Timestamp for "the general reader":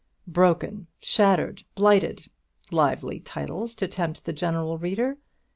4.25-5.19